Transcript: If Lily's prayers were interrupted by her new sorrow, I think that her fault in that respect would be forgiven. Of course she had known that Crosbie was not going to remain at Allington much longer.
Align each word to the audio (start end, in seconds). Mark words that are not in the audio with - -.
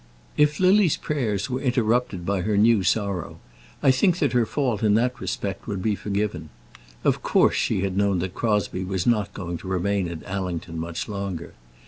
If 0.35 0.59
Lily's 0.59 0.97
prayers 0.97 1.47
were 1.47 1.61
interrupted 1.61 2.25
by 2.25 2.41
her 2.41 2.57
new 2.57 2.81
sorrow, 2.81 3.39
I 3.83 3.91
think 3.91 4.17
that 4.17 4.31
her 4.31 4.47
fault 4.47 4.81
in 4.81 4.95
that 4.95 5.21
respect 5.21 5.67
would 5.67 5.83
be 5.83 5.93
forgiven. 5.93 6.49
Of 7.03 7.21
course 7.21 7.53
she 7.53 7.81
had 7.81 7.95
known 7.95 8.17
that 8.17 8.33
Crosbie 8.33 8.83
was 8.83 9.05
not 9.05 9.31
going 9.35 9.59
to 9.59 9.67
remain 9.67 10.07
at 10.09 10.25
Allington 10.25 10.79
much 10.79 11.07
longer. 11.07 11.53